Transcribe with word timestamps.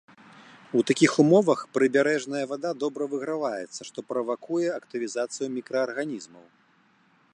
У 0.79 0.81
такіх 0.91 1.11
умовах 1.23 1.59
прыбярэжная 1.77 2.41
вада 2.53 2.71
добра 2.85 3.03
выграваецца, 3.13 3.81
што 3.91 3.99
правакуе 4.15 4.67
актывізацыю 4.81 5.47
мікраарганізмаў. 5.59 6.45